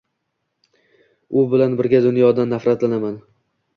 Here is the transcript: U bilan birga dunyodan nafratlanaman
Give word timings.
U 1.41 1.43
bilan 1.53 1.77
birga 1.81 2.03
dunyodan 2.07 2.51
nafratlanaman 2.55 3.25